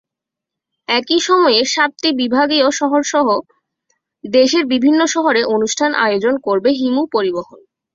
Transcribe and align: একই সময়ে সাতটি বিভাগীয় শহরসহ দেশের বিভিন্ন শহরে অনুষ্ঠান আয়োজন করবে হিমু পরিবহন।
একই 0.89 1.19
সময়ে 1.19 1.59
সাতটি 1.65 2.09
বিভাগীয় 2.21 2.67
শহরসহ 2.71 3.27
দেশের 4.23 4.63
বিভিন্ন 4.73 5.01
শহরে 5.05 5.41
অনুষ্ঠান 5.55 5.91
আয়োজন 6.05 6.35
করবে 6.43 6.69
হিমু 6.71 7.03
পরিবহন। 7.13 7.59